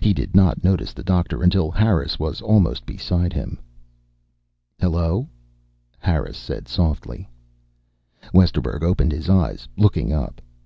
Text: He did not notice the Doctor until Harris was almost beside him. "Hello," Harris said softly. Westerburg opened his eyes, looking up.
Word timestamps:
He 0.00 0.14
did 0.14 0.34
not 0.34 0.64
notice 0.64 0.94
the 0.94 1.02
Doctor 1.04 1.42
until 1.42 1.70
Harris 1.70 2.18
was 2.18 2.40
almost 2.40 2.86
beside 2.86 3.34
him. 3.34 3.58
"Hello," 4.80 5.28
Harris 5.98 6.38
said 6.38 6.66
softly. 6.68 7.28
Westerburg 8.32 8.82
opened 8.82 9.12
his 9.12 9.28
eyes, 9.28 9.68
looking 9.76 10.10
up. 10.10 10.40